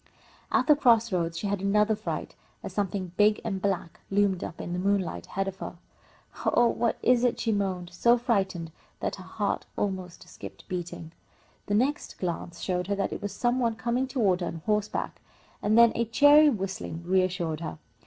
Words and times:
At 0.51 0.65
the 0.65 0.75
cross 0.75 1.11
roads 1.13 1.37
she 1.37 1.45
had 1.45 1.61
another 1.61 1.95
fright, 1.95 2.33
as 2.63 2.73
something 2.73 3.11
big 3.17 3.39
and 3.43 3.61
black 3.61 3.99
loomed 4.09 4.43
up 4.43 4.59
in 4.59 4.73
the 4.73 4.79
moonlight 4.79 5.27
ahead 5.27 5.47
of 5.47 5.57
her. 5.57 5.75
"Oh, 6.43 6.69
what 6.69 6.97
is 7.03 7.23
it?" 7.23 7.39
she 7.39 7.51
moaned, 7.51 7.91
so 7.93 8.17
frightened 8.17 8.71
that 8.99 9.17
her 9.17 9.23
heart 9.23 9.67
almost 9.77 10.27
stopped 10.27 10.67
beating. 10.67 11.11
The 11.67 11.75
next 11.75 12.17
glance 12.17 12.61
showed 12.61 12.87
her 12.87 12.95
that 12.95 13.13
it 13.13 13.21
was 13.21 13.31
some 13.31 13.59
one 13.59 13.75
coming 13.75 14.07
toward 14.07 14.41
her 14.41 14.47
on 14.47 14.63
horseback, 14.65 15.21
and 15.61 15.77
then 15.77 15.91
a 15.93 16.05
cheery 16.05 16.49
whistling 16.49 17.03
reassured 17.05 17.59
her. 17.59 17.77